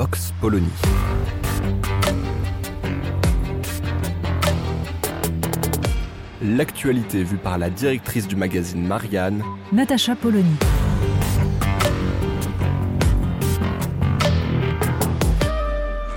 Vox 0.00 0.32
Polony. 0.40 0.66
L'actualité 6.40 7.22
vue 7.22 7.36
par 7.36 7.58
la 7.58 7.68
directrice 7.68 8.26
du 8.26 8.34
magazine 8.34 8.86
Marianne, 8.86 9.44
Natacha 9.72 10.16
Polony. 10.16 10.56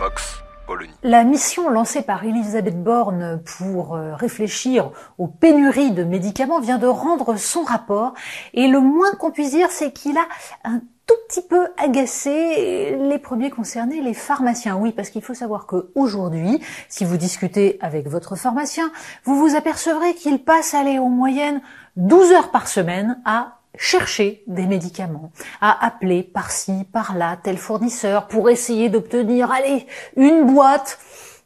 Vox 0.00 0.42
Polony. 0.66 0.90
La 1.04 1.22
mission 1.22 1.70
lancée 1.70 2.02
par 2.02 2.24
Elisabeth 2.24 2.82
Borne 2.82 3.40
pour 3.58 3.94
euh, 3.94 4.16
réfléchir 4.16 4.90
aux 5.18 5.28
pénuries 5.28 5.92
de 5.92 6.02
médicaments 6.02 6.58
vient 6.60 6.78
de 6.78 6.88
rendre 6.88 7.36
son 7.36 7.62
rapport 7.62 8.14
et 8.54 8.66
le 8.66 8.80
moins 8.80 9.12
qu'on 9.12 9.30
puisse 9.30 9.52
dire 9.52 9.70
c'est 9.70 9.92
qu'il 9.92 10.18
a 10.18 10.26
un 10.64 10.80
tout 11.08 11.14
petit 11.26 11.42
peu 11.42 11.68
agacé 11.78 12.96
les 12.96 13.18
premiers 13.18 13.50
concernés, 13.50 14.02
les 14.02 14.14
pharmaciens. 14.14 14.76
Oui, 14.76 14.92
parce 14.92 15.08
qu'il 15.08 15.22
faut 15.22 15.34
savoir 15.34 15.66
que 15.66 15.90
aujourd'hui, 15.94 16.60
si 16.88 17.04
vous 17.06 17.16
discutez 17.16 17.78
avec 17.80 18.06
votre 18.06 18.36
pharmacien, 18.36 18.92
vous 19.24 19.36
vous 19.36 19.56
apercevrez 19.56 20.14
qu'il 20.14 20.44
passe 20.44 20.74
aller 20.74 20.98
en 20.98 21.08
moyenne 21.08 21.62
12 21.96 22.32
heures 22.32 22.50
par 22.50 22.68
semaine 22.68 23.18
à 23.24 23.54
chercher 23.76 24.42
des 24.46 24.66
médicaments, 24.66 25.30
à 25.62 25.84
appeler 25.84 26.22
par-ci, 26.22 26.84
par-là, 26.92 27.38
tel 27.42 27.56
fournisseur 27.56 28.26
pour 28.26 28.50
essayer 28.50 28.90
d'obtenir, 28.90 29.50
allez, 29.50 29.86
une 30.16 30.44
boîte, 30.44 30.98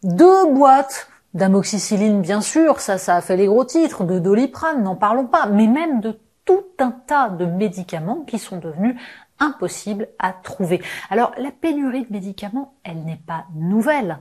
deux 0.03 0.47
boîtes 0.47 1.09
d'amoxicilline, 1.35 2.21
bien 2.21 2.41
sûr, 2.41 2.81
ça, 2.81 2.99
ça 2.99 3.17
a 3.17 3.21
fait 3.21 3.37
les 3.37 3.47
gros 3.47 3.65
titres, 3.65 4.05
de 4.05 4.19
doliprane, 4.19 4.83
n'en 4.83 4.97
parlons 4.97 5.27
pas, 5.27 5.47
mais 5.47 5.67
même 5.67 6.01
de 6.01 6.19
tout 6.45 6.65
un 6.79 6.91
tas 6.91 7.29
de 7.29 7.45
médicaments 7.45 8.25
qui 8.27 8.39
sont 8.39 8.59
devenus 8.59 8.97
impossibles 9.43 10.09
à 10.19 10.33
trouver. 10.33 10.81
Alors, 11.11 11.33
la 11.37 11.51
pénurie 11.51 12.05
de 12.05 12.13
médicaments, 12.13 12.75
elle 12.85 13.05
n'est 13.05 13.21
pas 13.27 13.45
nouvelle. 13.55 14.19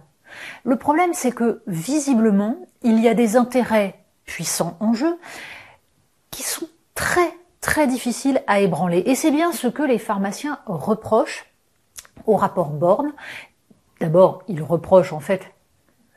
Le 0.64 0.75
problème, 0.75 1.14
c'est 1.14 1.31
que, 1.31 1.61
visiblement, 1.67 2.58
il 2.83 3.00
y 3.00 3.08
a 3.08 3.14
des 3.14 3.38
intérêts 3.38 4.03
puissants 4.25 4.77
en 4.80 4.94
jeu 4.94 5.17
qui 6.31 6.44
sont 6.44 6.67
très 6.95 7.31
très 7.59 7.86
difficile 7.86 8.42
à 8.47 8.59
ébranler. 8.59 9.03
Et 9.05 9.16
c'est 9.16 9.31
bien 9.31 9.52
ce 9.52 9.67
que 9.67 9.83
les 9.83 9.99
pharmaciens 9.99 10.59
reprochent 10.66 11.45
au 12.25 12.36
rapport 12.36 12.69
Borne. 12.69 13.14
D'abord, 13.99 14.42
ils 14.47 14.64
reprochent 14.64 15.14
en 15.14 15.19
fait 15.19 15.53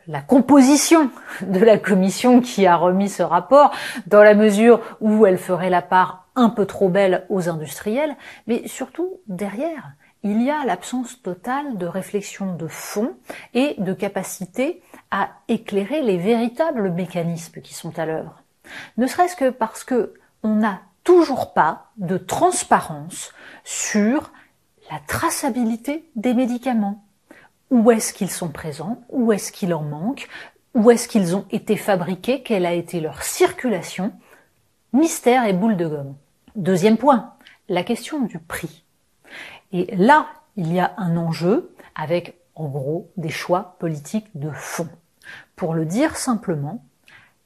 la 0.06 0.20
composition 0.20 1.10
de 1.42 1.60
la 1.60 1.78
commission 1.78 2.40
qui 2.40 2.66
a 2.66 2.76
remis 2.76 3.08
ce 3.08 3.22
rapport, 3.22 3.70
dans 4.06 4.22
la 4.22 4.34
mesure 4.34 4.80
où 5.00 5.26
elle 5.26 5.38
ferait 5.38 5.70
la 5.70 5.82
part 5.82 6.23
un 6.36 6.50
peu 6.50 6.66
trop 6.66 6.88
belle 6.88 7.26
aux 7.28 7.48
industriels, 7.48 8.16
mais 8.46 8.66
surtout 8.68 9.20
derrière, 9.26 9.92
il 10.22 10.42
y 10.42 10.50
a 10.50 10.64
l'absence 10.64 11.20
totale 11.22 11.76
de 11.76 11.86
réflexion 11.86 12.54
de 12.54 12.66
fond 12.66 13.14
et 13.52 13.74
de 13.78 13.92
capacité 13.92 14.82
à 15.10 15.28
éclairer 15.48 16.02
les 16.02 16.16
véritables 16.16 16.90
mécanismes 16.90 17.60
qui 17.60 17.74
sont 17.74 17.98
à 17.98 18.06
l'œuvre. 18.06 18.42
Ne 18.96 19.06
serait-ce 19.06 19.36
que 19.36 19.50
parce 19.50 19.84
que 19.84 20.14
on 20.42 20.64
a 20.64 20.80
toujours 21.04 21.52
pas 21.52 21.90
de 21.98 22.16
transparence 22.16 23.32
sur 23.64 24.32
la 24.90 24.98
traçabilité 25.06 26.08
des 26.16 26.34
médicaments. 26.34 27.04
Où 27.70 27.90
est-ce 27.90 28.14
qu'ils 28.14 28.30
sont 28.30 28.48
présents? 28.48 29.02
Où 29.10 29.32
est-ce 29.32 29.52
qu'il 29.52 29.74
en 29.74 29.82
manque? 29.82 30.28
Où 30.74 30.90
est-ce 30.90 31.08
qu'ils 31.08 31.36
ont 31.36 31.44
été 31.50 31.76
fabriqués? 31.76 32.42
Quelle 32.42 32.66
a 32.66 32.72
été 32.72 33.00
leur 33.00 33.22
circulation? 33.22 34.12
Mystère 34.92 35.44
et 35.44 35.52
boule 35.52 35.76
de 35.76 35.86
gomme. 35.86 36.14
Deuxième 36.54 36.98
point, 36.98 37.34
la 37.68 37.82
question 37.82 38.20
du 38.22 38.38
prix. 38.38 38.84
Et 39.72 39.94
là, 39.96 40.28
il 40.56 40.72
y 40.72 40.78
a 40.78 40.94
un 40.98 41.16
enjeu 41.16 41.74
avec, 41.96 42.38
en 42.54 42.68
gros, 42.68 43.10
des 43.16 43.30
choix 43.30 43.76
politiques 43.80 44.28
de 44.34 44.50
fond. 44.50 44.88
Pour 45.56 45.74
le 45.74 45.84
dire 45.84 46.16
simplement, 46.16 46.84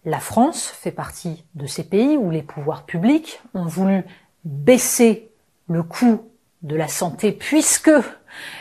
la 0.04 0.20
France 0.20 0.66
fait 0.66 0.92
partie 0.92 1.44
de 1.54 1.66
ces 1.66 1.84
pays 1.84 2.18
où 2.18 2.30
les 2.30 2.42
pouvoirs 2.42 2.84
publics 2.84 3.40
ont 3.54 3.64
voulu 3.64 4.04
baisser 4.44 5.30
le 5.68 5.82
coût 5.82 6.30
de 6.62 6.76
la 6.76 6.88
santé 6.88 7.32
puisque 7.32 7.90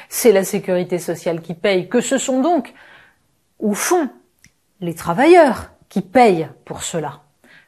c'est 0.07 0.31
la 0.31 0.45
sécurité 0.45 0.97
sociale 0.97 1.41
qui 1.41 1.55
paye, 1.55 1.89
que 1.89 1.99
ce 1.99 2.17
sont 2.17 2.41
donc, 2.41 2.73
au 3.59 3.73
fond, 3.73 4.09
les 4.79 4.95
travailleurs 4.95 5.71
qui 5.89 6.01
payent 6.01 6.47
pour 6.63 6.83
cela. 6.83 7.21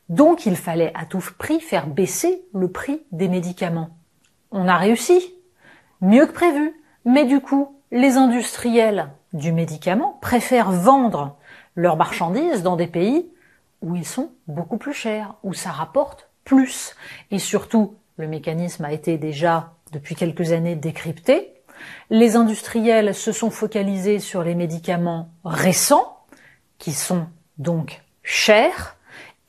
Donc 0.09 0.45
il 0.45 0.55
fallait 0.55 0.91
à 0.95 1.05
tout 1.05 1.23
prix 1.37 1.59
faire 1.59 1.87
baisser 1.87 2.43
le 2.53 2.71
prix 2.71 3.01
des 3.11 3.27
médicaments. 3.27 3.97
On 4.51 4.67
a 4.67 4.77
réussi, 4.77 5.33
mieux 6.01 6.25
que 6.25 6.31
prévu, 6.31 6.73
mais 7.05 7.25
du 7.25 7.39
coup, 7.39 7.79
les 7.91 8.17
industriels 8.17 9.09
du 9.33 9.51
médicament 9.51 10.17
préfèrent 10.21 10.71
vendre 10.71 11.37
leurs 11.75 11.97
marchandises 11.97 12.63
dans 12.63 12.75
des 12.75 12.87
pays 12.87 13.29
où 13.81 13.95
ils 13.95 14.05
sont 14.05 14.31
beaucoup 14.47 14.77
plus 14.77 14.93
chers, 14.93 15.35
où 15.43 15.53
ça 15.53 15.71
rapporte 15.71 16.29
plus. 16.43 16.95
Et 17.31 17.39
surtout, 17.39 17.95
le 18.17 18.27
mécanisme 18.27 18.83
a 18.85 18.91
été 18.91 19.17
déjà 19.17 19.73
depuis 19.91 20.15
quelques 20.15 20.51
années 20.51 20.75
décrypté. 20.75 21.53
Les 22.09 22.35
industriels 22.35 23.15
se 23.15 23.31
sont 23.31 23.51
focalisés 23.51 24.19
sur 24.19 24.43
les 24.43 24.55
médicaments 24.55 25.29
récents, 25.45 26.17
qui 26.77 26.91
sont 26.91 27.27
donc 27.57 28.01
chers, 28.23 28.97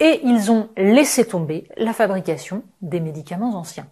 et 0.01 0.21
ils 0.25 0.51
ont 0.51 0.71
laissé 0.77 1.27
tomber 1.27 1.69
la 1.77 1.93
fabrication 1.93 2.65
des 2.81 3.01
médicaments 3.01 3.55
anciens. 3.57 3.87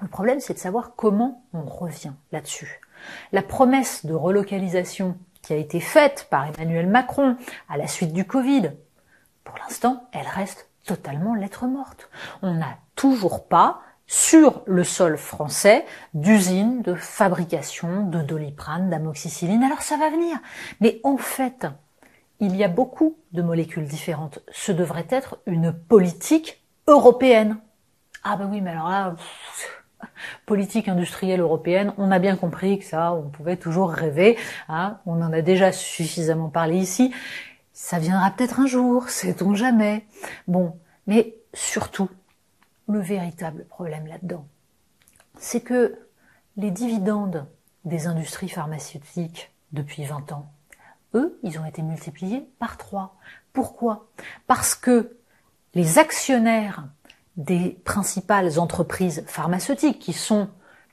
Le 0.00 0.08
problème, 0.08 0.40
c'est 0.40 0.54
de 0.54 0.58
savoir 0.58 0.94
comment 0.96 1.44
on 1.54 1.62
revient 1.62 2.12
là-dessus. 2.32 2.80
La 3.30 3.42
promesse 3.42 4.04
de 4.04 4.14
relocalisation 4.14 5.16
qui 5.42 5.52
a 5.52 5.56
été 5.56 5.80
faite 5.80 6.26
par 6.30 6.46
Emmanuel 6.46 6.88
Macron 6.88 7.36
à 7.68 7.76
la 7.76 7.86
suite 7.86 8.12
du 8.12 8.24
Covid, 8.24 8.72
pour 9.44 9.56
l'instant, 9.58 10.08
elle 10.12 10.26
reste 10.26 10.68
totalement 10.86 11.34
lettre 11.34 11.66
morte. 11.66 12.08
On 12.42 12.54
n'a 12.54 12.76
toujours 12.96 13.46
pas 13.46 13.80
sur 14.06 14.62
le 14.66 14.84
sol 14.84 15.16
français 15.16 15.86
d'usines 16.14 16.82
de 16.82 16.94
fabrication 16.94 18.04
de 18.04 18.20
doliprane, 18.20 18.90
d'amoxicilline. 18.90 19.62
Alors 19.62 19.82
ça 19.82 19.96
va 19.96 20.10
venir. 20.10 20.36
Mais 20.80 21.00
en 21.04 21.16
fait, 21.16 21.66
il 22.40 22.56
y 22.56 22.64
a 22.64 22.68
beaucoup 22.68 23.16
de 23.32 23.42
molécules 23.42 23.86
différentes. 23.86 24.40
Ce 24.50 24.72
devrait 24.72 25.06
être 25.10 25.38
une 25.46 25.72
politique 25.72 26.62
européenne. 26.86 27.58
Ah 28.24 28.36
ben 28.36 28.48
oui, 28.50 28.60
mais 28.60 28.70
alors 28.70 28.88
là, 28.88 29.16
politique 30.46 30.88
industrielle 30.88 31.40
européenne, 31.40 31.92
on 31.98 32.10
a 32.10 32.18
bien 32.18 32.36
compris 32.36 32.78
que 32.78 32.84
ça, 32.84 33.12
on 33.12 33.28
pouvait 33.28 33.56
toujours 33.56 33.90
rêver. 33.90 34.36
Hein. 34.68 34.98
on 35.06 35.22
en 35.22 35.32
a 35.32 35.42
déjà 35.42 35.72
suffisamment 35.72 36.48
parlé 36.48 36.76
ici. 36.76 37.12
Ça 37.72 37.98
viendra 37.98 38.30
peut-être 38.30 38.60
un 38.60 38.66
jour, 38.66 39.08
sait-on 39.08 39.54
jamais. 39.54 40.04
Bon, 40.46 40.78
mais 41.06 41.36
surtout, 41.54 42.10
le 42.88 43.00
véritable 43.00 43.64
problème 43.66 44.06
là-dedans, 44.06 44.46
c'est 45.38 45.60
que 45.60 45.98
les 46.56 46.70
dividendes 46.70 47.46
des 47.84 48.06
industries 48.06 48.48
pharmaceutiques 48.48 49.50
depuis 49.72 50.04
20 50.04 50.32
ans, 50.32 50.52
eux, 51.14 51.38
ils 51.42 51.58
ont 51.58 51.64
été 51.64 51.82
multipliés 51.82 52.48
par 52.58 52.76
3. 52.76 53.16
Pourquoi? 53.52 54.08
Parce 54.46 54.74
que 54.74 55.16
les 55.74 55.98
actionnaires 55.98 56.84
des 57.36 57.80
principales 57.84 58.58
entreprises 58.58 59.24
pharmaceutiques, 59.26 59.98
qui 59.98 60.12
sont 60.12 60.48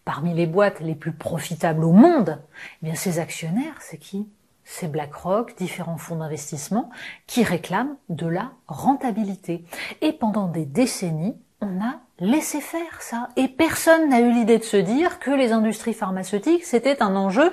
parmi 0.06 0.34
les 0.34 0.48
boîtes 0.48 0.80
les 0.80 0.96
plus 0.96 1.12
profitables 1.12 1.84
au 1.84 1.92
monde, 1.92 2.42
eh 2.82 2.86
bien 2.86 2.96
ces 2.96 3.20
actionnaires, 3.20 3.76
c'est 3.82 3.98
qui? 3.98 4.28
C'est 4.64 4.92
BlackRock, 4.92 5.56
différents 5.58 5.98
fonds 5.98 6.18
d'investissement 6.18 6.90
qui 7.28 7.44
réclament 7.44 7.96
de 8.10 8.28
la 8.28 8.52
rentabilité. 8.68 9.66
Et 10.02 10.14
pendant 10.14 10.48
des 10.48 10.66
décennies, 10.66 11.36
on 11.60 11.84
a 11.84 11.96
laissé 12.20 12.62
faire 12.62 13.02
ça. 13.02 13.30
Et 13.36 13.48
personne 13.48 14.10
n'a 14.10 14.20
eu 14.20 14.32
l'idée 14.32 14.60
de 14.60 14.64
se 14.64 14.78
dire 14.78 15.20
que 15.20 15.32
les 15.32 15.52
industries 15.52 15.94
pharmaceutiques, 15.94 16.66
c'était 16.66 17.02
un 17.02 17.16
enjeu 17.16 17.52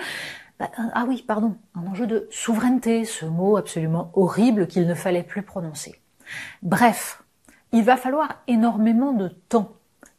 bah, 0.59 0.71
ah 0.77 1.05
oui, 1.07 1.23
pardon, 1.27 1.57
un 1.75 1.87
enjeu 1.87 2.07
de 2.07 2.27
souveraineté, 2.31 3.05
ce 3.05 3.27
mot 3.27 3.57
absolument 3.57 4.11
horrible 4.15 4.67
qu'il 4.67 4.87
ne 4.87 4.95
fallait 4.95 5.23
plus 5.23 5.43
prononcer. 5.43 6.01
Bref, 6.63 7.23
il 7.73 7.85
va 7.85 7.97
falloir 7.97 8.43
énormément 8.47 9.13
de 9.13 9.29
temps 9.29 9.73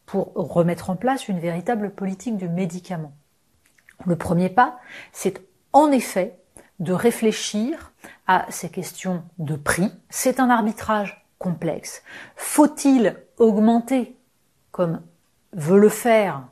pour 0.05 0.33
remettre 0.35 0.89
en 0.89 0.95
place 0.95 1.27
une 1.27 1.39
véritable 1.39 1.91
politique 1.91 2.37
du 2.37 2.47
médicament. 2.47 3.13
Le 4.05 4.15
premier 4.15 4.49
pas, 4.49 4.77
c'est 5.11 5.41
en 5.73 5.91
effet 5.91 6.39
de 6.79 6.93
réfléchir 6.93 7.91
à 8.27 8.45
ces 8.49 8.69
questions 8.69 9.23
de 9.39 9.55
prix. 9.55 9.91
C'est 10.09 10.39
un 10.39 10.49
arbitrage 10.49 11.25
complexe. 11.39 12.03
Faut-il 12.35 13.17
augmenter, 13.37 14.15
comme 14.71 15.01
veut 15.53 15.79
le 15.79 15.89
faire 15.89 16.43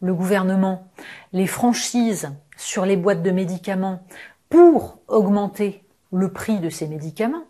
le 0.00 0.14
gouvernement, 0.14 0.86
les 1.32 1.46
franchises 1.46 2.30
sur 2.56 2.86
les 2.86 2.96
boîtes 2.96 3.22
de 3.22 3.30
médicaments 3.30 4.02
pour 4.48 4.98
augmenter 5.08 5.82
le 6.12 6.32
prix 6.32 6.58
de 6.60 6.70
ces 6.70 6.86
médicaments 6.86 7.44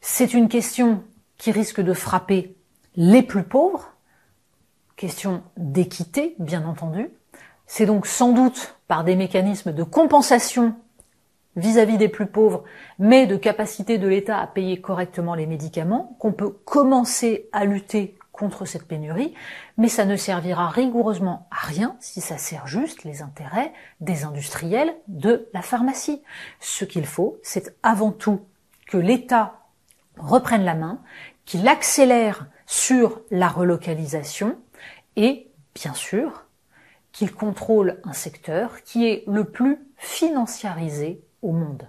C'est 0.00 0.34
une 0.34 0.48
question 0.48 1.02
qui 1.36 1.50
risque 1.50 1.80
de 1.80 1.92
frapper 1.92 2.54
les 2.94 3.22
plus 3.22 3.42
pauvres, 3.42 3.92
question 4.96 5.42
d'équité, 5.56 6.34
bien 6.38 6.66
entendu. 6.66 7.10
C'est 7.66 7.86
donc 7.86 8.06
sans 8.06 8.32
doute 8.32 8.76
par 8.88 9.04
des 9.04 9.16
mécanismes 9.16 9.72
de 9.72 9.82
compensation 9.82 10.74
vis-à-vis 11.56 11.98
des 11.98 12.08
plus 12.08 12.26
pauvres, 12.26 12.64
mais 12.98 13.26
de 13.26 13.36
capacité 13.36 13.98
de 13.98 14.06
l'État 14.06 14.38
à 14.38 14.46
payer 14.46 14.80
correctement 14.80 15.34
les 15.34 15.46
médicaments, 15.46 16.16
qu'on 16.18 16.32
peut 16.32 16.50
commencer 16.50 17.48
à 17.52 17.64
lutter 17.64 18.16
contre 18.36 18.64
cette 18.64 18.86
pénurie, 18.86 19.34
mais 19.76 19.88
ça 19.88 20.04
ne 20.04 20.16
servira 20.16 20.68
rigoureusement 20.68 21.48
à 21.50 21.66
rien 21.66 21.96
si 22.00 22.20
ça 22.20 22.38
sert 22.38 22.66
juste 22.66 23.04
les 23.04 23.22
intérêts 23.22 23.72
des 24.00 24.24
industriels 24.24 24.94
de 25.08 25.48
la 25.52 25.62
pharmacie. 25.62 26.22
Ce 26.60 26.84
qu'il 26.84 27.06
faut, 27.06 27.38
c'est 27.42 27.76
avant 27.82 28.12
tout 28.12 28.42
que 28.86 28.98
l'État 28.98 29.54
reprenne 30.18 30.64
la 30.64 30.74
main, 30.74 31.00
qu'il 31.44 31.66
accélère 31.66 32.46
sur 32.66 33.20
la 33.30 33.48
relocalisation 33.48 34.58
et, 35.16 35.48
bien 35.74 35.94
sûr, 35.94 36.44
qu'il 37.12 37.32
contrôle 37.32 38.00
un 38.04 38.12
secteur 38.12 38.82
qui 38.82 39.06
est 39.06 39.24
le 39.26 39.44
plus 39.44 39.78
financiarisé 39.96 41.22
au 41.42 41.52
monde. 41.52 41.88